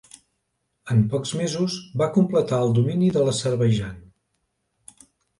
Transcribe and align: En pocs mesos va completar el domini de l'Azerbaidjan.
En 0.93 1.01
pocs 1.09 1.33
mesos 1.41 1.75
va 2.01 2.07
completar 2.15 2.61
el 2.67 2.73
domini 2.77 3.09
de 3.17 3.25
l'Azerbaidjan. 3.27 4.01